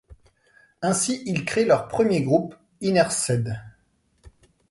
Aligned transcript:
Ainsi, 0.81 1.21
ils 1.27 1.45
créent 1.45 1.63
leur 1.65 1.87
premier 1.87 2.23
groupe, 2.23 2.55
Inearthed. 2.81 3.61